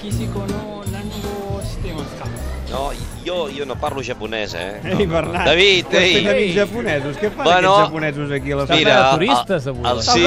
Kishiko 0.00 0.46
no 0.48 0.80
Nango 0.88 1.60
Shitemasu 1.60 2.50
No, 2.70 2.90
jo, 3.26 3.48
jo 3.50 3.66
no 3.66 3.74
parlo 3.74 4.00
japonès, 4.00 4.54
eh? 4.54 4.80
Ei, 4.98 5.06
Bernat, 5.06 5.44
David, 5.44 5.90
ei! 5.90 6.12
Tens 6.14 6.28
amics 6.30 6.54
japonesos, 6.54 7.16
què 7.18 7.30
fan 7.34 7.48
bueno, 7.48 7.72
aquests 7.74 7.88
japonesos 7.90 8.34
aquí 8.36 8.54
a 8.54 8.58
la 8.60 8.66
mira, 8.70 8.94
de 8.94 9.08
turistes, 9.18 9.66
avui. 9.66 9.88
El, 9.90 10.02
sí. 10.06 10.22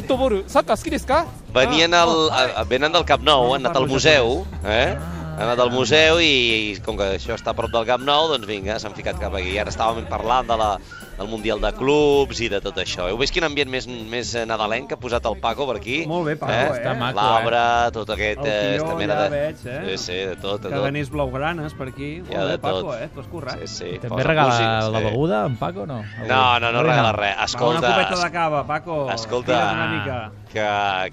Futbol, 0.00 0.40
soccer, 0.50 0.78
qui 0.82 0.94
desu 0.96 1.06
ka? 1.06 1.20
Venien 1.54 1.94
ah, 1.94 2.02
al, 2.02 2.66
venen 2.66 2.98
del 2.98 3.06
Camp 3.06 3.22
Nou, 3.22 3.52
han 3.54 3.62
anat 3.62 3.78
al 3.78 3.86
museu, 3.86 4.40
eh? 4.66 4.96
Han 5.36 5.44
anat 5.46 5.62
al 5.62 5.70
ah. 5.70 5.76
museu 5.76 6.18
i, 6.18 6.34
i 6.72 6.76
com 6.82 6.98
que 6.98 7.12
això 7.14 7.38
està 7.38 7.54
a 7.54 7.58
prop 7.62 7.70
del 7.70 7.86
Camp 7.86 8.02
Nou, 8.02 8.26
doncs 8.34 8.50
vinga, 8.50 8.80
s'han 8.82 8.98
ficat 8.98 9.22
cap 9.22 9.38
aquí. 9.38 9.54
Ara 9.62 9.70
estàvem 9.70 10.10
parlant 10.10 10.50
de 10.50 10.58
la, 10.58 10.72
del 11.16 11.28
Mundial 11.32 11.60
de 11.62 11.70
Clubs 11.72 12.40
i 12.44 12.48
de 12.52 12.58
tot 12.60 12.76
això. 12.82 13.06
Heu 13.08 13.16
vist 13.20 13.32
quin 13.32 13.46
ambient 13.46 13.70
més, 13.72 13.86
més 13.88 14.34
eh, 14.36 14.44
nadalenc 14.48 14.90
que 14.90 14.96
ha 14.98 15.00
posat 15.00 15.24
el 15.30 15.38
Paco 15.40 15.66
per 15.70 15.76
aquí? 15.80 16.02
Molt 16.10 16.26
bé, 16.28 16.34
Paco, 16.36 16.52
eh? 16.52 16.66
Està 16.76 16.92
maco, 16.98 17.16
L'arbre, 17.20 17.62
tot 17.96 18.12
aquest... 18.14 18.42
El 18.42 18.50
eh, 18.50 18.58
tió 18.76 18.82
esta 18.84 18.96
mena 19.00 19.16
ja 19.16 19.22
de... 19.24 19.30
veig, 19.36 19.62
eh? 19.64 19.78
Sí, 19.86 19.96
sí, 20.04 20.18
de 20.30 20.36
tot, 20.36 20.60
de 20.60 20.68
tot. 20.68 20.76
Caganers 20.76 21.10
blaugranes 21.14 21.76
per 21.78 21.88
aquí. 21.92 22.10
Ja 22.28 22.42
Molt 22.42 22.50
de 22.50 22.56
bé, 22.56 22.58
Paco, 22.66 22.82
tot. 22.90 23.00
eh? 23.00 23.08
Tu 23.14 23.20
has 23.24 23.30
currat. 23.32 23.62
Sí, 23.64 23.70
sí. 23.74 23.90
També 24.02 24.14
posa 24.18 24.28
regala 24.28 24.52
música, 24.52 24.90
la 24.92 25.00
sí. 25.00 25.04
beguda, 25.10 25.40
en 25.50 25.56
Paco, 25.62 25.84
o 25.86 25.90
no? 25.92 26.00
Avui? 26.04 26.28
No, 26.28 26.42
no, 26.60 26.72
no 26.76 26.82
regala 26.86 27.12
res. 27.16 27.32
Va, 27.32 27.36
una 27.36 27.44
Escolta, 27.50 27.92
copeta 27.94 28.20
de 28.24 28.30
cava, 28.36 28.64
Paco. 28.66 28.98
escolta, 29.14 29.60
una 29.72 29.86
mica. 29.94 30.18
que 30.52 30.68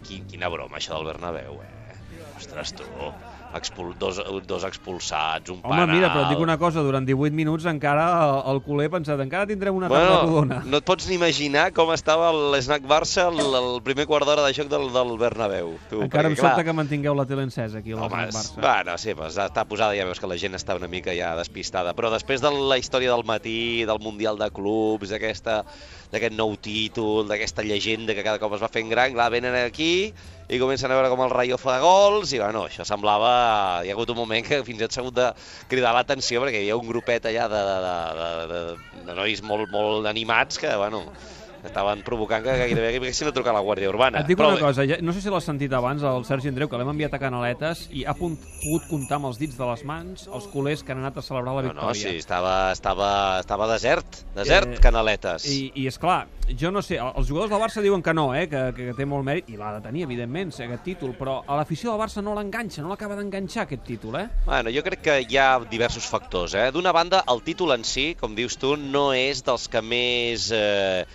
quin, 0.07 0.27
quina 0.27 0.49
broma 0.51 0.77
això 0.81 0.97
del 0.99 1.07
Bernabéu, 1.13 1.61
eh? 1.63 1.71
Ostres, 2.37 2.73
tu, 2.75 2.83
expul, 3.57 3.93
dos, 3.99 4.17
dos 4.47 4.63
expulsats, 4.67 5.49
un 5.53 5.59
Home, 5.63 5.73
penal... 5.75 5.91
mira, 5.93 6.09
però 6.13 6.23
et 6.25 6.33
dic 6.33 6.41
una 6.43 6.57
cosa, 6.57 6.81
durant 6.85 7.05
18 7.05 7.35
minuts 7.37 7.65
encara 7.69 8.05
el, 8.49 8.61
culer 8.65 8.87
ha 8.89 8.93
pensat, 8.95 9.19
encara 9.23 9.47
tindrem 9.49 9.75
una 9.75 9.89
tarda 9.91 10.09
Bueno, 10.23 10.27
rodona. 10.27 10.61
no 10.65 10.79
et 10.81 10.87
pots 10.87 11.07
ni 11.09 11.15
imaginar 11.19 11.67
com 11.73 11.91
estava 11.93 12.31
l'Snac 12.33 12.83
Barça 12.89 13.27
el, 13.31 13.39
el 13.59 13.81
primer 13.85 14.05
quart 14.09 14.25
d'hora 14.27 14.45
de 14.47 14.53
joc 14.57 14.69
del, 14.71 14.89
del 14.93 15.13
Bernabéu. 15.21 15.73
Tu, 15.89 16.01
Encara 16.07 16.27
em 16.29 16.33
perquè, 16.35 16.41
clar, 16.41 16.53
sobta 16.57 16.67
que 16.67 16.75
mantingueu 16.77 17.15
la 17.17 17.25
tele 17.29 17.45
encesa 17.47 17.79
aquí 17.83 17.93
Home, 17.93 18.07
l'Esnac 18.09 18.33
Barça. 18.33 18.61
bueno, 18.61 18.97
sí, 18.97 19.13
pues, 19.17 19.37
està 19.37 19.65
posada, 19.69 19.95
ja 19.97 20.05
veus 20.09 20.19
que 20.21 20.27
la 20.29 20.37
gent 20.41 20.55
està 20.57 20.75
una 20.79 20.89
mica 20.91 21.13
ja 21.17 21.33
despistada. 21.39 21.93
Però 21.97 22.11
després 22.13 22.41
de 22.41 22.51
la 22.53 22.77
història 22.81 23.11
del 23.13 23.23
matí, 23.25 23.83
del 23.85 23.99
Mundial 24.03 24.37
de 24.41 24.49
Clubs, 24.53 25.09
d'aquesta 25.13 25.63
d'aquest 26.13 26.35
nou 26.37 26.51
títol, 26.61 27.25
d'aquesta 27.25 27.63
llegenda 27.65 28.13
que 28.13 28.21
cada 28.21 28.37
cop 28.37 28.53
es 28.53 28.61
va 28.61 28.67
fent 28.69 28.85
gran, 28.91 29.15
clar, 29.15 29.31
venen 29.33 29.55
aquí 29.63 30.13
i 30.45 30.59
comencen 30.61 30.91
a 30.91 30.97
veure 30.99 31.09
com 31.09 31.23
el 31.25 31.31
Rayo 31.33 31.57
fa 31.57 31.79
gols 31.81 32.35
i, 32.35 32.37
bueno, 32.37 32.67
això 32.69 32.85
semblava... 32.85 33.31
Hi 33.83 33.91
ha 33.91 33.95
hagut 33.95 34.11
un 34.13 34.19
moment 34.19 34.45
que 34.47 34.61
fins 34.67 34.79
i 34.79 34.83
tot 34.85 34.95
s'ha 34.95 35.03
hagut 35.03 35.17
de 35.19 35.27
cridar 35.71 35.93
l'atenció 35.97 36.43
perquè 36.43 36.61
hi 36.61 36.65
havia 36.67 36.79
un 36.81 36.89
grupet 36.89 37.29
allà 37.29 37.47
de, 37.53 37.61
de, 37.69 37.77
de, 37.85 38.29
de, 38.53 38.61
de, 39.07 39.15
nois 39.21 39.43
molt, 39.51 39.71
molt 39.73 40.09
animats 40.11 40.61
que, 40.61 40.71
bueno, 40.83 41.05
estaven 41.63 42.01
provocant 42.03 42.43
que 42.43 42.55
gairebé 42.59 42.95
haguessin 42.97 43.27
de 43.29 43.33
trucar 43.35 43.53
a 43.53 43.57
la 43.57 43.63
Guàrdia 43.63 43.89
Urbana. 43.89 44.19
Et 44.21 44.27
dic 44.27 44.37
Però 44.37 44.49
una 44.51 44.59
cosa, 44.59 44.83
ja, 44.85 44.97
no 45.01 45.13
sé 45.15 45.21
si 45.23 45.29
l'has 45.31 45.45
sentit 45.47 45.71
abans, 45.73 46.03
el 46.03 46.25
Sergi 46.27 46.49
Andreu, 46.51 46.67
que 46.69 46.77
l'hem 46.77 46.89
enviat 46.91 47.13
a 47.15 47.19
Canaletes 47.21 47.85
i 47.95 48.03
ha 48.05 48.13
punt, 48.17 48.35
pogut 48.63 48.87
comptar 48.89 49.17
amb 49.21 49.29
els 49.31 49.39
dits 49.39 49.55
de 49.57 49.65
les 49.69 49.83
mans 49.87 50.27
els 50.27 50.47
culers 50.51 50.83
que 50.83 50.91
han 50.91 50.99
anat 51.03 51.17
a 51.17 51.25
celebrar 51.25 51.53
la 51.55 51.61
No, 51.63 51.67
no, 51.73 51.73
victòria. 51.73 52.11
sí, 52.11 52.17
estava, 52.17 52.71
estava, 52.75 53.39
estava 53.39 53.67
desert, 53.71 54.23
desert, 54.35 54.73
Eh, 54.75 54.79
Canaletes. 54.83 55.45
I, 55.47 55.71
I 55.75 55.87
és 55.87 55.97
clar, 55.99 56.27
jo 56.59 56.71
no 56.71 56.81
sé, 56.81 56.97
els 56.99 57.27
jugadors 57.27 57.49
del 57.51 57.61
Barça 57.61 57.81
diuen 57.81 58.01
que 58.03 58.13
no, 58.13 58.33
eh, 58.35 58.47
que, 58.49 58.63
que 58.75 58.93
té 58.97 59.05
molt 59.05 59.23
mèrit, 59.25 59.49
i 59.49 59.57
l'ha 59.57 59.73
de 59.77 59.81
tenir, 59.85 60.03
evidentment, 60.03 60.51
aquest 60.53 60.83
títol, 60.83 61.13
però 61.17 61.41
a 61.47 61.55
l'afició 61.59 61.91
del 61.91 61.99
Barça 62.01 62.21
no 62.23 62.33
l'enganxa, 62.35 62.81
no 62.83 62.89
l'acaba 62.91 63.15
d'enganxar 63.15 63.63
aquest 63.63 63.83
títol, 63.87 64.19
eh? 64.19 64.27
Bueno, 64.45 64.69
jo 64.73 64.83
crec 64.83 65.01
que 65.01 65.19
hi 65.29 65.37
ha 65.37 65.59
diversos 65.69 66.05
factors. 66.09 66.53
Eh? 66.55 66.69
D'una 66.71 66.91
banda, 66.91 67.23
el 67.31 67.41
títol 67.43 67.71
en 67.77 67.83
si, 67.87 68.13
com 68.19 68.35
dius 68.35 68.57
tu, 68.59 68.75
no 68.77 69.13
és 69.13 69.43
dels 69.43 69.67
que 69.71 69.81
més 69.81 70.49
eh, 70.51 71.05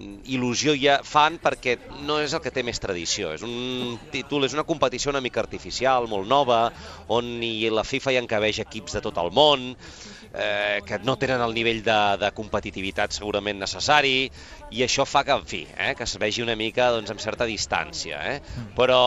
il·lusió 0.00 0.72
ja 0.78 0.96
fan 1.04 1.36
perquè 1.42 1.76
no 2.06 2.16
és 2.22 2.32
el 2.32 2.40
que 2.44 2.52
té 2.54 2.62
més 2.64 2.80
tradició. 2.80 3.32
És 3.36 3.42
un 3.44 3.98
títol, 4.12 4.46
és 4.46 4.54
una 4.56 4.64
competició 4.68 5.12
una 5.12 5.20
mica 5.20 5.42
artificial, 5.42 6.08
molt 6.08 6.28
nova, 6.28 6.62
on 7.12 7.34
hi 7.44 7.68
la 7.70 7.84
FIFA 7.84 8.14
hi 8.14 8.20
encabeix 8.22 8.62
equips 8.64 8.96
de 8.96 9.02
tot 9.04 9.20
el 9.20 9.30
món, 9.36 9.74
eh, 10.32 10.80
que 10.86 10.98
no 11.04 11.18
tenen 11.20 11.44
el 11.44 11.52
nivell 11.54 11.82
de, 11.84 11.98
de 12.22 12.30
competitivitat 12.36 13.12
segurament 13.12 13.60
necessari, 13.60 14.30
i 14.72 14.82
això 14.86 15.04
fa 15.04 15.24
que, 15.28 15.36
en 15.36 15.44
fi, 15.48 15.66
eh, 15.76 15.92
que 15.98 16.08
es 16.08 16.16
vegi 16.18 16.42
una 16.42 16.56
mica 16.56 16.88
doncs, 16.94 17.12
amb 17.12 17.20
certa 17.20 17.48
distància. 17.48 18.22
Eh? 18.32 18.64
Però 18.78 19.02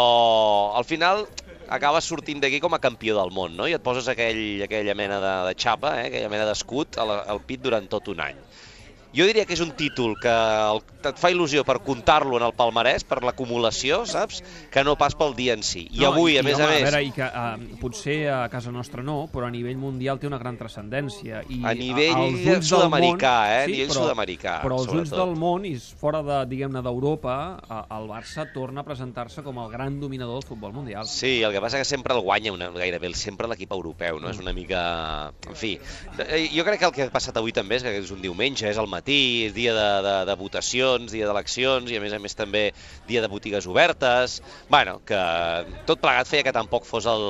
al 0.77 0.85
final 0.85 1.25
acabes 1.65 2.05
sortint 2.05 2.43
d'aquí 2.43 2.59
com 2.61 2.77
a 2.77 2.81
campió 2.83 3.17
del 3.17 3.33
món, 3.33 3.55
no? 3.57 3.65
I 3.65 3.73
et 3.79 3.83
poses 3.83 4.05
aquell, 4.11 4.61
aquella 4.67 4.93
mena 4.93 5.17
de, 5.23 5.33
de 5.49 5.57
xapa, 5.57 5.95
eh? 6.03 6.07
aquella 6.11 6.29
mena 6.29 6.45
d'escut 6.45 7.01
al, 7.01 7.17
al 7.25 7.41
pit 7.41 7.65
durant 7.65 7.89
tot 7.89 8.13
un 8.13 8.21
any. 8.21 8.37
Jo 9.15 9.25
diria 9.29 9.45
que 9.47 9.53
és 9.55 9.61
un 9.63 9.71
títol 9.77 10.17
que 10.19 10.31
el, 10.31 10.81
et 11.07 11.19
fa 11.21 11.29
il·lusió 11.31 11.63
per 11.63 11.77
comptar-lo 11.85 12.35
en 12.35 12.43
el 12.43 12.53
palmarès, 12.57 13.05
per 13.07 13.21
l'acumulació, 13.23 14.01
saps? 14.09 14.41
Que 14.73 14.83
no 14.83 14.97
pas 14.99 15.15
pel 15.15 15.31
dia 15.37 15.53
en 15.55 15.63
si. 15.63 15.85
I 15.93 16.01
No, 16.03 16.09
avui, 16.11 16.35
a 16.37 16.43
més 16.43 16.57
home, 16.59 16.65
a 16.65 16.73
més... 16.73 16.81
A 16.81 16.91
veure, 16.91 17.03
i 17.07 17.11
que, 17.15 17.23
uh, 17.23 17.77
potser 17.79 18.17
a 18.33 18.41
casa 18.51 18.73
nostra 18.75 19.03
no, 19.05 19.29
però 19.31 19.47
a 19.47 19.53
nivell 19.53 19.77
mundial 19.79 20.19
té 20.19 20.27
una 20.27 20.39
gran 20.41 20.57
transcendència. 20.59 21.43
I 21.47 21.61
A 21.63 21.73
nivell 21.77 22.61
sud-americà, 22.65 23.33
món- 23.45 23.53
eh? 23.55 23.63
A 23.63 23.71
nivell 23.71 23.93
sud-americà, 23.95 24.57
Però 24.65 24.79
als 24.81 24.91
ulls 24.91 25.13
del 25.13 25.35
món 25.39 25.65
i 25.69 25.75
fora 25.79 26.21
de, 26.25 26.41
diguem-ne, 26.51 26.81
d'Europa, 26.85 27.37
eh, 27.63 27.79
el 27.95 28.09
Barça 28.11 28.47
torna 28.53 28.81
a 28.83 28.87
presentar-se 28.87 29.43
com 29.45 29.59
el 29.63 29.71
gran 29.71 29.99
dominador 30.01 30.41
del 30.41 30.47
futbol 30.49 30.73
mundial. 30.73 31.07
Sí, 31.07 31.37
el 31.43 31.53
que 31.55 31.61
passa 31.63 31.77
que 31.79 31.85
sempre 31.87 32.13
el 32.17 32.21
guanya 32.25 32.51
una, 32.51 32.69
gairebé 32.75 33.13
sempre 33.15 33.47
l'equip 33.47 33.71
europeu, 33.71 34.19
no? 34.19 34.29
És 34.33 34.39
una 34.43 34.51
mica... 34.53 35.31
En 35.47 35.55
fi, 35.55 35.75
eh, 36.27 36.49
jo 36.51 36.65
crec 36.67 36.79
que 36.81 36.89
el 36.89 36.95
que 36.95 37.07
ha 37.07 37.11
passat 37.13 37.37
avui 37.39 37.53
també 37.55 37.77
és 37.79 37.85
que 37.85 37.95
és 38.01 38.11
un 38.11 38.21
diumenge, 38.23 38.67
és 38.67 38.77
al 38.81 38.87
matí, 38.91 39.04
és 39.13 39.53
dia 39.53 39.73
de, 39.75 39.87
de, 40.05 40.15
de 40.29 40.35
votacions, 40.39 41.11
dia 41.11 41.27
d'eleccions 41.27 41.91
i 41.91 41.97
a 41.97 42.01
més 42.03 42.13
a 42.13 42.19
més 42.19 42.35
també 42.35 42.71
dia 43.07 43.21
de 43.21 43.29
botigues 43.31 43.67
obertes. 43.67 44.41
Bueno, 44.69 44.99
que 45.05 45.19
tot 45.85 46.01
plegat 46.01 46.29
feia 46.29 46.45
que 46.45 46.55
tampoc 46.55 46.87
fos 46.89 47.05
el 47.09 47.25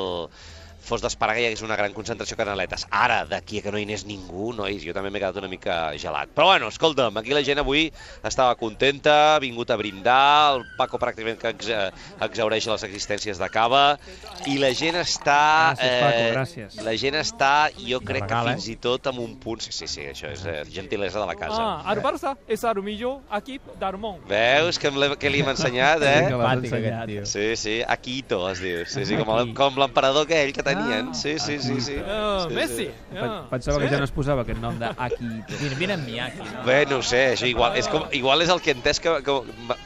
fos 0.86 1.04
d'esperar 1.04 1.36
que 1.36 1.44
hi 1.44 1.48
hagués 1.50 1.64
una 1.66 1.78
gran 1.80 1.94
concentració 1.96 2.38
de 2.38 2.44
canaletes. 2.44 2.86
Ara, 2.94 3.24
d'aquí 3.30 3.60
a 3.60 3.66
que 3.66 3.74
no 3.74 3.82
hi 3.82 3.88
anés 3.88 4.06
ningú, 4.08 4.52
nois, 4.56 4.84
jo 4.86 4.94
també 4.96 5.12
m'he 5.12 5.22
quedat 5.22 5.40
una 5.42 5.50
mica 5.52 5.78
gelat. 6.02 6.32
Però 6.36 6.50
bueno, 6.52 6.70
escolta'm, 6.74 7.18
aquí 7.22 7.34
la 7.36 7.44
gent 7.46 7.62
avui 7.64 7.88
estava 8.24 8.56
contenta, 8.60 9.36
ha 9.36 9.40
vingut 9.44 9.72
a 9.74 9.80
brindar, 9.80 10.56
el 10.56 10.66
Paco 10.78 11.00
pràcticament 11.02 11.42
que 11.42 11.54
ex 11.56 11.72
exaureix 12.26 12.70
les 12.70 12.86
existències 12.88 13.42
de 13.42 13.50
cava, 13.52 13.84
i 14.52 14.60
la 14.62 14.72
gent 14.78 15.00
està... 15.02 15.76
Gràcies, 15.76 16.02
Paco, 16.06 16.26
gràcies. 16.36 16.80
La 16.86 16.96
gent 17.02 17.20
està, 17.20 17.54
jo 17.80 18.02
crec 18.06 18.28
regal, 18.28 18.52
que 18.52 18.56
eh? 18.56 18.60
fins 18.60 18.70
i 18.72 18.78
tot 18.88 19.12
amb 19.12 19.24
un 19.26 19.36
punt... 19.42 19.64
Sí, 19.66 19.74
sí, 19.74 19.88
sí, 19.90 20.06
això 20.12 20.30
és 20.34 20.46
eh, 20.46 20.62
gentilesa 20.70 21.22
de 21.22 21.28
la 21.30 21.38
casa. 21.40 21.62
Ah, 21.62 21.94
el 21.94 22.02
Barça 22.06 22.36
és 22.52 22.64
el 22.68 22.82
millor 22.86 23.22
equip 23.40 23.74
del 23.82 23.98
món. 24.02 24.20
Veus 24.30 24.78
que, 24.82 24.92
que 25.20 25.32
li 25.32 25.42
hem 25.42 25.52
ensenyat, 25.56 26.04
eh? 26.06 27.24
Sí, 27.26 27.48
sí, 27.60 27.76
Akito 27.88 28.44
es 28.52 28.62
diu. 28.62 28.84
Sí, 28.90 29.06
sí, 29.08 29.18
com 29.58 29.80
l'emperador 29.82 30.28
aquell 30.28 30.54
que 30.56 30.66
tenien. 30.76 31.10
Sí, 31.16 31.34
sí, 31.40 31.58
sí, 31.64 31.80
sí. 31.82 31.96
Ah, 32.06 32.46
sí, 32.48 32.54
Messi. 32.56 32.76
Sí. 32.86 32.92
Pe- 33.16 33.30
Pensava 33.50 33.80
que 33.80 33.90
ja 33.90 33.98
no 34.02 34.08
es 34.10 34.14
posava 34.16 34.44
aquest 34.46 34.60
nom 34.62 34.78
d'Akito. 34.80 35.60
Mira, 35.62 35.76
mira 35.80 35.94
en 36.00 36.06
Miyaki, 36.06 36.40
no? 36.44 36.64
Bé, 36.68 36.86
no 36.90 36.98
ho 37.00 37.06
sé, 37.06 37.22
això 37.34 37.48
igual, 37.50 37.78
és 37.80 37.88
com, 37.92 38.06
igual 38.12 38.42
és 38.46 38.50
el 38.54 38.62
que 38.62 38.72
he 38.74 38.78
entès 38.78 39.00
que, 39.04 39.16
que, 39.26 39.38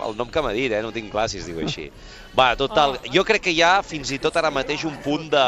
el 0.10 0.18
nom 0.20 0.30
que 0.34 0.42
m'ha 0.46 0.54
dit, 0.58 0.72
eh? 0.72 0.82
no 0.86 0.92
tinc 0.96 1.12
clar 1.14 1.28
si 1.30 1.38
es 1.42 1.48
diu 1.50 1.60
així. 1.64 1.90
Va, 2.38 2.52
total, 2.60 2.98
jo 3.14 3.24
crec 3.26 3.42
que 3.48 3.54
hi 3.56 3.62
ha 3.66 3.80
fins 3.84 4.12
i 4.12 4.20
tot 4.22 4.36
ara 4.38 4.52
mateix 4.54 4.84
un 4.86 4.98
punt 5.06 5.30
de 5.34 5.46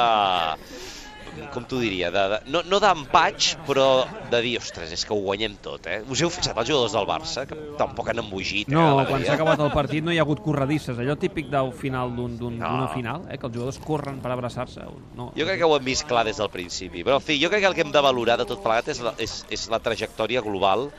com 1.54 1.64
t'ho 1.68 1.80
diria, 1.80 2.10
de, 2.12 2.24
de, 2.34 2.40
no, 2.52 2.62
no 2.68 2.80
d'empatx, 2.84 3.54
però 3.68 4.06
de 4.32 4.42
dir, 4.44 4.58
ostres, 4.60 4.92
és 4.92 5.06
que 5.08 5.14
ho 5.16 5.20
guanyem 5.24 5.56
tot, 5.64 5.88
eh? 5.88 6.02
Us 6.10 6.22
heu 6.22 6.30
fixat 6.34 6.58
els 6.58 6.68
jugadors 6.70 6.94
del 6.98 7.08
Barça, 7.10 7.46
que 7.48 7.56
tampoc 7.80 8.10
han 8.12 8.20
embogit, 8.24 8.68
eh? 8.70 8.76
No, 8.76 9.06
quan 9.08 9.24
s'ha 9.26 9.36
acabat 9.38 9.60
el 9.64 9.72
partit 9.72 10.04
no 10.04 10.12
hi 10.12 10.20
ha 10.20 10.26
hagut 10.26 10.42
corredisses, 10.44 10.98
allò 10.98 11.16
típic 11.20 11.48
del 11.52 11.72
final 11.74 12.16
d'un- 12.16 12.38
d'un- 12.38 12.58
No. 12.60 12.70
d'una 12.70 12.88
final, 12.94 13.26
eh, 13.30 13.38
que 13.38 13.48
els 13.48 13.56
jugadors 13.56 13.80
corren 13.80 14.20
per 14.22 14.32
abraçar-se. 14.32 14.82
No. 15.16 15.32
Jo 15.36 15.46
crec 15.46 15.58
que 15.60 15.64
ho 15.66 15.76
hem 15.78 15.84
vist 15.86 16.08
clar 16.08 16.26
des 16.26 16.38
del 16.38 16.50
principi, 16.50 17.04
però 17.04 17.16
en 17.16 17.22
fi, 17.22 17.40
jo 17.42 17.50
crec 17.50 17.62
que 17.62 17.68
el 17.68 17.76
que 17.76 17.82
hem 17.82 17.92
de 17.92 18.02
valorar 18.02 18.38
de 18.38 18.46
tot 18.46 18.62
plegat 18.64 18.88
és 18.90 19.00
la, 19.02 19.14
és, 19.18 19.46
és 19.50 19.70
la 19.70 19.80
trajectòria 19.80 20.42
global 20.42 20.90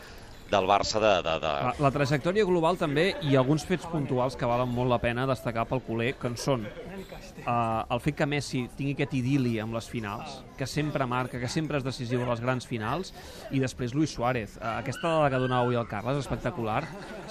del 0.52 0.68
Barça 0.68 1.00
de... 1.00 1.12
de, 1.24 1.36
de... 1.40 1.52
La, 1.66 1.72
la 1.86 1.90
trajectòria 1.94 2.44
global 2.48 2.76
també 2.80 3.08
i 3.24 3.36
alguns 3.40 3.64
fets 3.68 3.86
puntuals 3.88 4.36
que 4.36 4.48
valen 4.48 4.68
molt 4.68 4.92
la 4.92 5.00
pena 5.00 5.24
destacar 5.28 5.64
pel 5.70 5.80
culer, 5.86 6.12
que 6.20 6.28
en 6.28 6.36
són 6.40 6.66
uh, 6.66 7.82
el 7.88 8.02
fet 8.04 8.18
que 8.20 8.28
Messi 8.28 8.66
tingui 8.76 8.94
aquest 8.96 9.14
idili 9.16 9.54
amb 9.62 9.74
les 9.76 9.88
finals, 9.88 10.42
que 10.58 10.68
sempre 10.68 11.06
marca, 11.08 11.40
que 11.40 11.48
sempre 11.50 11.80
és 11.80 11.86
decisiu 11.86 12.22
a 12.24 12.28
les 12.30 12.42
grans 12.44 12.68
finals, 12.68 13.14
i 13.50 13.62
després 13.62 13.96
Luis 13.96 14.12
Suárez. 14.12 14.58
Uh, 14.60 14.76
aquesta 14.82 15.08
dada 15.08 15.30
que 15.32 15.40
donava 15.42 15.66
avui 15.66 15.78
el 15.80 15.88
Carles 15.88 16.20
espectacular. 16.20 16.82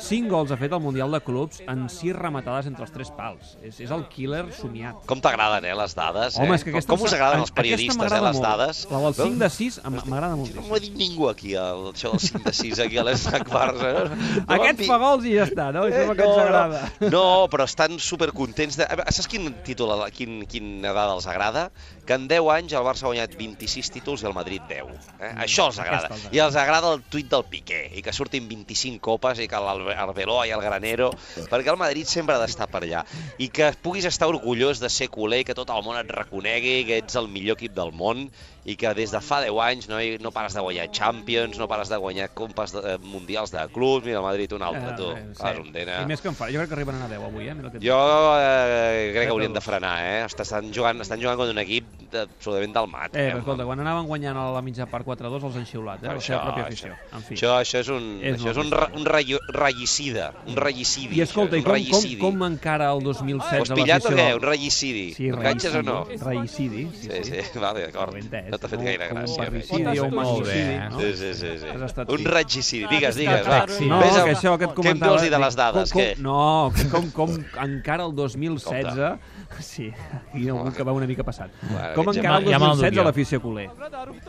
Cinc 0.01 0.31
gols 0.31 0.51
ha 0.51 0.57
fet 0.59 0.73
al 0.73 0.81
Mundial 0.83 1.13
de 1.13 1.21
Clubs 1.21 1.61
en 1.69 1.85
sis 1.93 2.15
rematades 2.17 2.69
entre 2.71 2.87
els 2.87 2.95
tres 2.95 3.13
pals. 3.13 3.55
És, 3.61 3.79
és 3.85 3.93
el 3.93 4.07
killer 4.11 4.47
somiat. 4.57 5.05
Com 5.09 5.21
t'agraden, 5.21 5.67
eh, 5.69 5.77
les 5.77 5.95
dades? 5.97 6.39
Home, 6.41 6.55
eh? 6.55 6.59
és 6.59 6.65
que 6.65 6.73
com, 6.73 6.79
aquesta... 6.81 6.95
com 6.95 7.05
us 7.05 7.17
agraden 7.17 7.45
els 7.45 7.53
periodistes, 7.53 8.01
eh, 8.09 8.23
les 8.25 8.41
molt. 8.41 8.47
dades? 8.49 8.83
La 8.89 9.05
del 9.05 9.17
5 9.21 9.29
Veus? 9.29 9.39
de 9.45 9.51
6 9.59 9.79
em- 9.85 10.01
m'agrada 10.09 10.39
molt. 10.39 10.57
No 10.57 10.65
m'ho 10.65 10.79
ha 10.79 10.83
dit 10.83 10.97
ningú 10.97 11.29
aquí, 11.29 11.53
el, 11.59 11.91
això 11.93 12.15
del 12.15 12.25
5 12.25 12.43
de 12.47 12.55
6, 12.63 12.83
aquí 12.87 12.97
a 12.97 13.05
l'Snac 13.11 13.49
Barça. 13.51 13.91
No 14.41 14.55
Aquests 14.55 14.87
fa 14.87 14.97
gols 15.01 15.25
i 15.27 15.35
ja 15.35 15.45
està, 15.47 15.69
no? 15.75 15.83
Això 15.87 16.01
és 16.01 16.09
el 16.11 16.17
que 16.17 16.25
ens 16.27 16.39
agrada. 16.41 16.81
no, 17.03 17.09
no, 17.13 17.23
però 17.51 17.65
estan 17.69 17.97
supercontents. 18.01 18.77
De... 18.79 18.87
Saps 19.13 19.29
quin 19.31 19.47
títol, 19.65 19.93
quin, 20.15 20.41
quina 20.49 20.93
dada 20.95 21.15
els 21.15 21.27
agrada? 21.29 21.67
Que 22.07 22.17
en 22.17 22.27
10 22.31 22.49
anys 22.55 22.75
el 22.77 22.85
Barça 22.85 23.05
ha 23.05 23.11
guanyat 23.11 23.35
26 23.39 23.91
títols 23.95 24.23
i 24.23 24.29
el 24.29 24.35
Madrid 24.35 24.65
10. 24.69 25.09
Eh? 25.19 25.31
Això 25.45 25.67
els 25.69 25.79
agrada. 25.83 26.09
Aquesta 26.09 26.17
els 26.17 26.25
agrada. 26.25 26.35
I 26.37 26.43
els 26.45 26.59
agrada 26.63 26.93
el 26.95 27.03
tuit 27.13 27.29
del 27.31 27.45
Piqué, 27.51 27.81
i 27.97 28.03
que 28.05 28.13
surtin 28.15 28.47
25 28.49 29.01
copes, 29.03 29.41
i 29.43 29.47
que 29.51 29.61
l'Arbeló 29.61 30.41
i 30.47 30.53
el 30.55 30.63
Granero, 30.65 31.11
perquè 31.51 31.73
el 31.73 31.79
Madrid 31.81 32.09
sempre 32.09 32.35
ha 32.35 32.41
d'estar 32.43 32.69
per 32.71 32.83
allà. 32.83 33.05
I 33.41 33.51
que 33.53 33.71
puguis 33.83 34.07
estar 34.09 34.29
orgullós 34.31 34.81
de 34.83 34.89
ser 34.89 35.11
culer, 35.13 35.43
que 35.47 35.57
tot 35.57 35.71
el 35.73 35.85
món 35.85 35.99
et 36.01 36.11
reconegui, 36.11 36.81
que 36.87 37.01
ets 37.03 37.19
el 37.19 37.29
millor 37.31 37.59
equip 37.59 37.75
del 37.77 37.93
món, 37.95 38.29
i 38.65 38.75
que 38.77 38.91
des 38.93 39.09
de 39.13 39.21
fa 39.25 39.39
10 39.41 39.57
anys 39.65 39.87
no, 39.89 39.97
no 40.21 40.31
pares 40.31 40.53
de 40.53 40.61
guanyar 40.61 40.89
Champions, 40.93 41.57
no 41.57 41.67
pares 41.67 41.89
de 41.89 41.97
guanyar 41.97 42.29
compes 42.37 42.75
de, 42.75 42.97
mundials 43.01 43.51
de 43.51 43.63
clubs, 43.73 44.05
mira 44.05 44.19
el 44.19 44.25
Madrid 44.25 44.53
un 44.53 44.61
altre, 44.61 44.93
tu. 44.97 45.09
Eh, 45.11 45.27
Sí. 45.31 45.53
Condena. 45.57 46.01
I 46.03 46.05
més 46.09 46.21
que 46.21 46.29
em 46.29 46.35
fa. 46.37 46.51
Jo 46.51 46.61
crec 46.61 46.69
que 46.69 46.75
arriben 46.77 47.01
a 47.01 47.07
10 47.09 47.25
avui, 47.25 47.47
eh? 47.47 47.55
Mira 47.57 47.71
que 47.71 47.81
Jo 47.81 47.97
eh, 48.37 49.11
crec 49.15 49.25
que 49.25 49.33
haurien 49.33 49.53
de 49.53 49.61
frenar, 49.61 49.95
eh? 50.05 50.25
Estan 50.25 50.69
jugant, 50.73 51.01
estan 51.01 51.21
jugant 51.21 51.39
contra 51.39 51.55
un 51.55 51.63
equip 51.63 52.00
de- 52.11 52.21
absolutament 52.27 52.73
delmat. 52.75 53.15
Eh, 53.15 53.29
però 53.31 53.39
escolta, 53.39 53.65
quan 53.65 53.79
anaven 53.79 54.05
guanyant 54.07 54.37
a 54.37 54.51
la 54.51 54.61
mitja 54.61 54.85
part 54.85 55.05
4-2 55.07 55.43
els 55.49 55.55
han 55.55 55.65
xiulat, 55.65 56.03
eh? 56.03 56.07
La 56.13 56.19
seva 56.19 56.41
pròpia 56.45 56.63
afició. 56.67 56.93
En 57.13 57.21
fi. 57.23 57.35
Això, 57.35 57.53
això 57.59 57.79
és 57.79 57.89
un, 57.89 58.19
És 58.21 58.37
això 58.39 58.51
és 58.51 58.57
un, 58.57 58.71
ra, 58.71 58.89
un 58.95 59.05
rayo, 59.05 59.39
rayicida, 59.53 60.33
un 60.47 60.55
rayicidi. 60.55 61.17
I 61.17 61.21
escolta, 61.21 61.57
i 61.57 61.61
això, 61.63 61.71
com, 61.71 61.77
un 61.77 62.19
com, 62.19 62.37
com 62.39 62.43
encara 62.51 62.91
el 62.93 63.03
2016 63.03 63.59
Ho 63.59 63.63
has 63.63 63.71
pillat 63.79 64.05
o 64.05 64.09
l'afició 64.09 64.17
què? 64.17 64.27
del- 64.27 64.35
Un 64.35 64.41
rayicidi. 64.49 65.13
Sí, 65.13 65.29
catxes 65.41 65.75
o 65.75 65.81
no? 65.83 66.05
Raïcidi, 66.21 66.87
sí, 66.93 67.09
Sí, 67.23 67.33
sí, 67.51 67.59
vale, 67.59 67.87
d'acord. 67.87 68.15
No 68.15 68.57
t'ha 68.57 68.67
fet 68.67 68.81
gaire 68.81 69.09
un 69.11 69.17
gràcia. 69.21 69.37
parricidi 69.45 69.99
o 69.99 70.05
un 70.05 70.13
Molt 70.15 70.27
bé, 70.27 70.41
massicidi, 70.41 70.59
eh? 70.59 70.89
no? 70.89 70.99
Sí, 70.99 71.13
sí, 71.15 71.33
sí, 71.33 71.47
sí. 71.59 72.01
Un 72.07 72.17
fi. 72.17 72.25
ragicidi. 72.25 72.87
Digues, 72.87 73.15
digues, 73.15 73.47
va. 73.47 73.65
Sí, 73.67 73.85
No, 73.87 73.99
que 74.01 74.31
això 74.35 74.57
que 74.57 74.65
et 74.65 74.69
Què 74.71 74.73
em 74.73 74.75
comentava... 74.75 75.11
vols 75.11 75.21
dir 75.21 75.31
de 75.31 75.39
les 75.39 75.55
dades? 75.55 75.93
No, 76.19 76.71
com, 76.91 77.11
com 77.11 77.37
encara 77.61 78.05
el 78.05 78.15
2016... 78.15 79.19
Sí, 79.59 79.91
aquí 80.33 80.47
algú 80.49 80.71
que 80.73 80.83
va 80.83 80.93
una 80.93 81.05
mica 81.05 81.23
passat. 81.23 81.51
Bueno, 81.69 81.93
Com 82.01 82.11
encara 82.13 82.39
el 82.41 82.49
ja 82.49 82.59
me'l 82.61 82.73
2016 82.79 82.95
duc 82.95 83.03
a 83.03 83.05
l'afició 83.07 83.41
culer? 83.43 83.67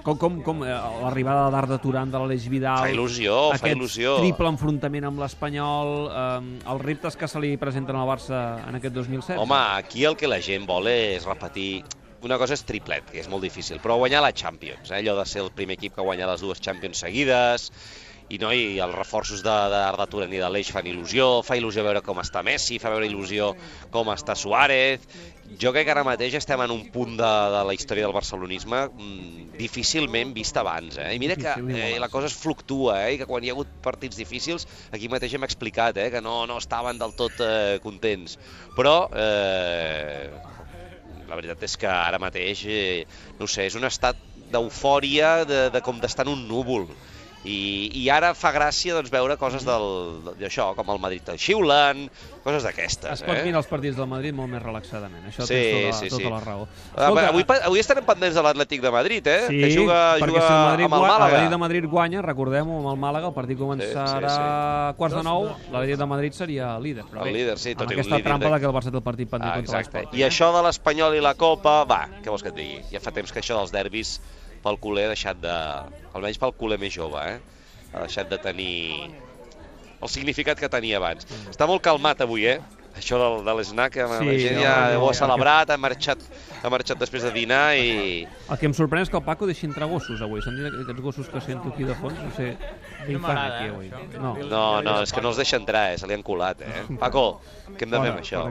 Com, 0.02 0.18
com, 0.20 0.38
com 0.46 0.62
eh, 0.66 0.76
l'arribada 1.02 1.48
d'Art 1.54 1.72
de 1.74 1.80
Turan, 1.82 2.12
de 2.12 2.20
l'Aleix 2.22 2.46
Vidal... 2.52 2.84
Fa 2.84 2.92
il·lusió, 2.92 3.38
fa 3.52 3.58
aquest 3.60 3.78
il·lusió. 3.78 4.18
triple 4.20 4.52
enfrontament 4.52 5.08
amb 5.08 5.22
l'Espanyol, 5.22 5.94
eh, 6.10 6.68
els 6.74 6.84
reptes 6.84 7.18
que 7.18 7.30
se 7.30 7.42
li 7.42 7.56
presenten 7.60 7.98
al 7.98 8.08
Barça 8.10 8.42
en 8.68 8.78
aquest 8.78 8.94
2016? 9.00 9.40
Home, 9.42 9.58
aquí 9.82 10.06
el 10.08 10.18
que 10.20 10.30
la 10.30 10.40
gent 10.44 10.68
vol 10.68 10.90
és 10.92 11.26
repetir 11.28 11.82
una 12.22 12.38
cosa 12.38 12.54
és 12.54 12.62
triplet, 12.62 13.08
que 13.10 13.18
és 13.18 13.28
molt 13.30 13.42
difícil, 13.42 13.80
però 13.82 13.96
guanyar 13.98 14.22
la 14.22 14.30
Champions, 14.30 14.92
eh? 14.92 15.00
allò 15.00 15.16
de 15.18 15.26
ser 15.26 15.42
el 15.42 15.50
primer 15.54 15.74
equip 15.78 15.96
que 15.96 16.06
guanya 16.06 16.28
les 16.30 16.44
dues 16.44 16.62
Champions 16.62 17.02
seguides, 17.02 17.70
i, 18.32 18.38
no, 18.40 18.48
i 18.56 18.78
els 18.80 18.94
reforços 18.96 19.42
de- 19.44 19.52
d'Arda 19.72 20.06
Turan 20.08 20.32
i 20.32 20.40
de 20.40 20.48
l'Eix 20.48 20.70
fan 20.72 20.86
il·lusió, 20.88 21.42
fa 21.44 21.58
il·lusió 21.58 21.84
veure 21.84 22.00
com 22.04 22.18
està 22.22 22.40
Messi, 22.46 22.78
fa 22.80 22.90
veure 22.94 23.06
il·lusió 23.10 23.52
com 23.92 24.10
està 24.14 24.34
Suárez... 24.38 25.04
Jo 25.60 25.68
crec 25.74 25.84
que 25.84 25.92
ara 25.92 26.00
mateix 26.06 26.32
estem 26.38 26.60
en 26.64 26.70
un 26.72 26.86
punt 26.94 27.10
de, 27.18 27.28
de 27.52 27.58
la 27.68 27.74
història 27.76 28.06
del 28.06 28.14
barcelonisme 28.14 28.78
mm, 28.88 29.50
difícilment 29.58 30.30
vist 30.32 30.56
abans. 30.56 30.96
Eh? 30.96 31.10
I 31.12 31.18
mira 31.20 31.34
que 31.36 31.50
eh, 31.76 31.98
la 32.00 32.08
cosa 32.08 32.30
es 32.30 32.36
fluctua, 32.40 32.94
eh? 33.04 33.14
i 33.14 33.18
que 33.20 33.26
quan 33.28 33.44
hi 33.44 33.50
ha 33.50 33.52
hagut 33.52 33.68
partits 33.84 34.16
difícils, 34.16 34.64
aquí 34.96 35.10
mateix 35.12 35.34
hem 35.36 35.44
explicat 35.44 35.98
eh? 36.00 36.08
que 36.14 36.22
no, 36.24 36.46
no 36.48 36.56
estaven 36.62 36.96
del 37.02 37.12
tot 37.18 37.42
eh, 37.44 37.76
contents. 37.84 38.38
Però 38.78 38.94
eh, 39.12 40.30
la 41.28 41.36
veritat 41.36 41.66
és 41.68 41.76
que 41.80 41.90
ara 41.90 42.22
mateix, 42.22 42.64
eh, 42.64 43.04
no 43.40 43.50
sé, 43.50 43.66
és 43.68 43.76
un 43.76 43.84
estat 43.88 44.16
d'eufòria, 44.54 45.42
de, 45.48 45.66
de 45.74 45.84
com 45.84 46.00
d'estar 46.00 46.24
en 46.28 46.32
un 46.38 46.46
núvol. 46.48 46.88
I, 47.44 47.90
I 47.98 48.04
ara 48.14 48.34
fa 48.38 48.52
gràcia 48.54 48.94
doncs, 48.94 49.10
veure 49.10 49.34
coses 49.36 49.64
del- 49.66 50.34
d'això, 50.38 50.68
com 50.78 50.90
el 50.94 51.00
Madrid 51.02 51.26
el 51.32 51.38
xiulen, 51.42 52.04
coses 52.44 52.62
d'aquestes. 52.62 53.16
Es 53.18 53.22
pot 53.26 53.34
eh? 53.34 53.42
mirar 53.42 53.58
els 53.58 53.66
partits 53.66 53.96
del 53.98 54.06
Madrid 54.06 54.32
molt 54.34 54.48
més 54.52 54.62
relaxadament. 54.62 55.24
Això 55.26 55.42
Sí, 55.48 55.54
tens 55.56 55.96
tota, 55.96 55.98
sí, 55.98 56.08
tota 56.12 56.22
sí. 56.22 56.30
la 56.30 56.38
raó. 56.40 56.68
Ah, 56.94 57.08
avui, 57.32 57.42
pa- 57.42 57.58
avui 57.66 57.80
estarem 57.82 58.04
pendents 58.06 58.36
de 58.38 58.42
l'Atlètic 58.46 58.80
de 58.84 58.92
Madrid, 58.94 59.26
eh? 59.26 59.40
Sí, 59.48 59.58
que 59.58 59.70
juga, 59.74 59.98
juga 60.22 60.38
si 60.38 60.52
el 60.52 60.62
Madrid, 60.68 60.84
amb 60.86 60.94
el 60.94 61.00
Màlaga. 61.00 61.18
L'Atlètic 61.26 61.50
de 61.50 61.58
Madrid 61.64 61.84
guanya, 61.90 62.22
recordem-ho, 62.22 62.78
amb 62.78 62.92
el 62.94 63.00
Màlaga, 63.08 63.26
el 63.32 63.34
partit 63.34 63.58
començarà 63.58 64.20
sí, 64.22 64.38
a 64.38 64.94
quarts 64.96 65.16
de 65.18 65.22
nou, 65.26 65.48
l'Atlètic 65.72 65.98
de 65.98 66.06
Madrid 66.06 66.32
seria 66.38 66.78
líder. 66.78 67.04
Però 67.10 67.26
El 67.26 67.32
bé, 67.32 67.32
líder, 67.40 67.58
sí, 67.58 67.74
tot 67.74 67.82
amb 67.88 67.90
i 67.90 67.94
aquesta 67.98 68.16
líder 68.22 68.28
trampa 68.30 68.50
de- 68.54 68.60
que 68.60 68.66
el 68.70 68.72
Barça 68.78 68.90
té 68.94 68.96
el 68.96 69.02
partit 69.02 69.28
pendent 69.28 69.50
Ah, 69.50 69.56
contra 69.58 69.78
l'Esport. 69.82 70.14
I 70.14 70.22
això 70.30 70.52
de 70.54 70.62
l'Espanyol 70.62 71.16
i 71.18 71.20
la 71.20 71.34
Copa, 71.34 71.82
va, 71.90 72.06
què 72.22 72.30
vols 72.30 72.42
que 72.46 72.50
et 72.54 72.54
digui? 72.54 72.80
Ja 72.92 73.00
fa 73.02 73.10
temps 73.10 73.32
que 73.32 73.40
això 73.42 73.58
dels 73.58 73.72
derbis 73.74 74.20
pel 74.64 74.78
culer 74.82 75.08
ha 75.08 75.14
deixat 75.14 75.40
de... 75.42 75.56
Almenys 76.12 76.38
pel 76.40 76.54
culer 76.58 76.78
més 76.80 76.94
jove, 76.94 77.22
eh? 77.24 77.38
Ha 77.92 78.04
deixat 78.06 78.30
de 78.30 78.38
tenir 78.40 78.74
el 80.02 80.10
significat 80.10 80.58
que 80.58 80.68
tenia 80.72 80.98
abans. 80.98 81.26
Està 81.50 81.68
molt 81.70 81.82
calmat 81.84 82.20
avui, 82.24 82.46
eh? 82.50 82.60
Això 82.92 83.16
del, 83.16 83.38
de 83.46 83.52
l'esnac, 83.56 83.94
sí, 83.96 84.02
la 84.04 84.34
gent 84.36 84.58
no, 84.58 84.64
ja 84.66 84.72
no, 84.92 84.98
ho 85.00 85.06
ha 85.08 85.14
celebrat, 85.16 85.70
ha 85.72 85.78
marxat, 85.80 86.20
ha 86.60 86.68
marxat 86.72 87.00
després 87.00 87.24
de 87.24 87.30
dinar 87.32 87.62
i... 87.80 88.26
El 88.52 88.60
que 88.60 88.68
em 88.68 88.74
sorprèn 88.76 89.06
és 89.06 89.12
que 89.12 89.16
el 89.16 89.24
Paco 89.24 89.48
deixi 89.48 89.64
entrar 89.64 89.88
gossos 89.88 90.20
avui. 90.20 90.42
S'han 90.44 90.58
dit 90.58 90.68
aquests 90.68 91.00
gossos 91.00 91.30
que 91.32 91.40
sento 91.40 91.72
aquí 91.72 91.88
de 91.88 91.96
fons, 92.02 92.20
no 92.20 92.28
sé 92.36 92.50
què 93.06 93.14
hi 93.14 93.18
fan 93.24 93.40
aquí 93.46 93.64
eh, 93.64 93.72
avui. 93.72 93.88
No, 94.18 94.34
No, 94.44 94.62
no, 94.84 94.98
és 95.06 95.14
que 95.16 95.24
no 95.24 95.32
els 95.32 95.40
deixa 95.40 95.56
entrar, 95.62 95.88
eh? 95.94 95.98
Se 96.02 96.10
li 96.10 96.18
han 96.18 96.26
colat, 96.26 96.60
eh? 96.60 96.84
Paco, 97.02 97.26
què 97.72 97.88
hem 97.88 97.96
de 97.96 98.04
fer 98.04 98.12
amb 98.12 98.24
això? 98.26 98.44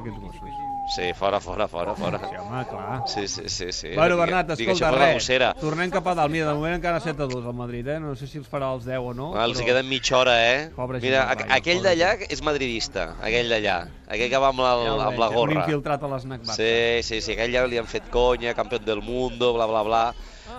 Sí, 0.91 1.13
fora, 1.13 1.39
fora, 1.39 1.69
fora, 1.69 1.93
fora. 1.95 2.19
Sí, 2.19 2.35
home, 2.35 2.65
clar. 2.67 3.01
Sí, 3.07 3.25
sí, 3.27 3.43
sí, 3.47 3.71
sí. 3.71 3.89
Bueno, 3.95 4.17
Bernat, 4.17 4.49
escolta, 4.57 4.89
res, 4.91 5.29
tornem 5.61 5.89
cap 5.93 6.09
a 6.11 6.15
dalt. 6.19 6.33
Mira, 6.33 6.49
de 6.49 6.53
moment 6.57 6.75
encara 6.75 6.99
7 6.99 7.23
a 7.23 7.27
2 7.31 7.45
al 7.47 7.53
Madrid, 7.55 7.88
eh? 7.88 7.99
No 8.03 8.11
sé 8.19 8.27
si 8.27 8.41
els 8.41 8.49
farà 8.51 8.73
els 8.75 8.83
10 8.83 8.99
o 8.99 9.13
no. 9.15 9.29
Ah, 9.38 9.45
els 9.47 9.61
però- 9.61 9.69
queden 9.69 9.88
mitja 9.88 10.17
hora, 10.17 10.35
eh? 10.51 10.69
Pobre 10.75 10.99
Mira, 10.99 11.23
aqu- 11.31 11.47
aquell 11.47 11.79
d'allà 11.85 12.17
és 12.27 12.41
madridista, 12.43 13.15
aquell 13.21 13.47
d'allà. 13.47 13.77
Aquell 14.11 14.29
que 14.29 14.38
va 14.43 14.49
amb 14.51 14.59
la, 14.59 14.73
Ja 14.83 14.91
ho 14.93 14.99
amb 14.99 15.17
la 15.17 15.29
veig, 15.29 15.29
Un 15.29 15.35
gorra. 15.38 15.59
infiltrat 15.61 16.03
a 16.03 16.07
Bar. 16.07 16.19
Sí, 16.57 17.03
sí, 17.03 17.21
sí, 17.21 17.31
aquell 17.38 17.53
ja 17.55 17.65
li 17.65 17.77
han 17.77 17.88
fet 17.88 18.09
conya, 18.09 18.53
campió 18.53 18.77
del 18.79 19.01
mundo, 19.01 19.53
bla, 19.53 19.65
bla, 19.65 19.83
bla. 19.83 20.03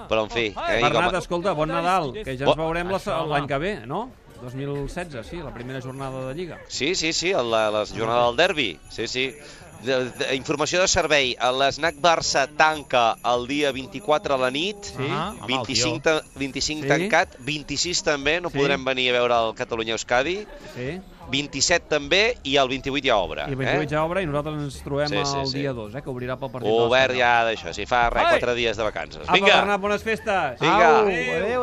Però, 0.08 0.24
en 0.24 0.30
fi, 0.30 0.48
que 0.54 0.80
Bernat, 0.80 1.10
com... 1.10 1.18
escolta, 1.20 1.52
bon 1.52 1.68
Nadal, 1.68 2.12
que 2.24 2.38
ja 2.38 2.46
ens 2.48 2.56
veurem 2.56 2.88
l'any 2.88 3.46
que 3.46 3.58
ve, 3.58 3.74
no? 3.86 4.08
2016, 4.42 5.26
sí, 5.26 5.36
la 5.36 5.52
primera 5.54 5.80
jornada 5.80 6.26
de 6.28 6.34
Lliga. 6.34 6.58
Sí, 6.68 6.94
sí, 6.94 7.12
sí, 7.12 7.32
la, 7.32 7.70
la 7.70 7.84
jornada 7.86 8.26
del 8.26 8.36
derbi, 8.36 8.80
sí, 8.90 9.06
sí. 9.06 9.34
De, 9.82 9.96
de, 10.14 10.34
informació 10.36 10.80
de 10.80 10.86
servei, 10.88 11.32
l'Snac 11.58 11.96
Barça 12.00 12.46
tanca 12.56 13.16
el 13.34 13.46
dia 13.48 13.72
24 13.72 14.34
a 14.34 14.38
la 14.38 14.50
nit, 14.54 14.76
Sí. 14.92 15.08
Ah, 15.10 15.30
home, 15.32 15.40
el 15.40 15.46
25, 15.66 16.00
tio. 16.00 16.02
ta, 16.02 16.22
25 16.38 16.82
Sí. 16.82 16.88
tancat, 16.88 17.36
26 17.40 18.02
també, 18.06 18.40
no 18.40 18.48
Sí. 18.50 18.58
podrem 18.58 18.84
venir 18.84 19.08
a 19.10 19.18
veure 19.18 19.34
el 19.48 19.54
Catalunya-Euskadi, 19.54 20.46
Sí, 20.74 21.00
27 21.30 21.86
també 21.88 22.36
i 22.44 22.56
el 22.56 22.68
28 22.68 23.04
ja 23.06 23.16
obre. 23.16 23.42
i 23.48 23.50
el 23.52 23.56
28 23.56 23.82
eh? 23.82 23.88
ja 23.96 24.04
obre 24.04 24.22
i 24.22 24.26
nosaltres 24.26 24.62
ens 24.62 24.82
trobem 24.82 25.08
Sí, 25.08 25.16
sí, 25.24 25.38
el 25.38 25.46
sí. 25.46 25.58
dia 25.58 25.72
2, 25.72 25.94
eh, 25.94 26.02
que 26.02 26.10
obrirà 26.10 26.36
pel 26.38 26.50
partit 26.50 26.70
Obert 26.70 27.14
ja 27.16 27.44
d'això, 27.44 27.72
si 27.74 27.86
fa 27.86 28.08
res, 28.10 28.24
Ai! 28.26 28.38
4 28.38 28.54
dies 28.54 28.76
de 28.76 28.82
vacances. 28.82 29.22
Apa, 29.22 29.32
Vinga! 29.34 29.56
Bernat, 29.56 29.80
bones 29.80 30.02
festes! 30.02 30.60
Vinga. 30.60 30.88
Au, 30.98 31.06
adéu, 31.06 31.62